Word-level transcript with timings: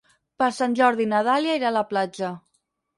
Per 0.43 0.47
Sant 0.59 0.73
Jordi 0.79 1.07
na 1.13 1.21
Dàlia 1.29 1.61
irà 1.63 1.71
a 1.73 1.77
la 1.79 1.87
platja. 1.95 2.37